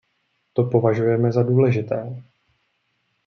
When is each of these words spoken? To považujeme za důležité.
To 0.53 0.63
považujeme 0.63 1.31
za 1.31 1.43
důležité. 1.43 2.23